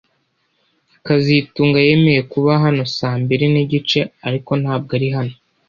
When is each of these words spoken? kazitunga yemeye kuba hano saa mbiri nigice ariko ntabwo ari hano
kazitunga 1.05 1.77
yemeye 1.87 2.21
kuba 2.31 2.51
hano 2.63 2.81
saa 2.97 3.15
mbiri 3.21 3.45
nigice 3.53 3.99
ariko 4.27 4.51
ntabwo 4.61 4.91
ari 4.97 5.09
hano 5.15 5.35